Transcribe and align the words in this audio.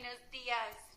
buenos 0.00 0.30
días. 0.30 0.89